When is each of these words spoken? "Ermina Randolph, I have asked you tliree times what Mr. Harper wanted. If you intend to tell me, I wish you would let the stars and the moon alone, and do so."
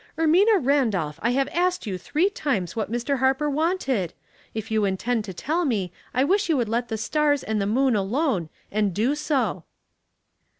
"Ermina 0.17 0.57
Randolph, 0.59 1.19
I 1.21 1.29
have 1.33 1.47
asked 1.49 1.85
you 1.85 1.99
tliree 1.99 2.31
times 2.33 2.75
what 2.75 2.91
Mr. 2.91 3.19
Harper 3.19 3.47
wanted. 3.47 4.13
If 4.51 4.71
you 4.71 4.83
intend 4.83 5.25
to 5.25 5.31
tell 5.35 5.63
me, 5.63 5.91
I 6.11 6.23
wish 6.23 6.49
you 6.49 6.57
would 6.57 6.69
let 6.69 6.87
the 6.87 6.97
stars 6.97 7.43
and 7.43 7.61
the 7.61 7.67
moon 7.67 7.95
alone, 7.95 8.49
and 8.71 8.95
do 8.95 9.13
so." 9.13 9.63